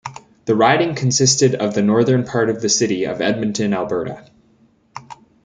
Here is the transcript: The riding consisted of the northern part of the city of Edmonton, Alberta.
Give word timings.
The 0.45 0.55
riding 0.55 0.95
consisted 0.95 1.53
of 1.53 1.75
the 1.75 1.83
northern 1.83 2.23
part 2.25 2.49
of 2.49 2.59
the 2.59 2.69
city 2.69 3.03
of 3.05 3.21
Edmonton, 3.21 3.71
Alberta. 3.71 4.25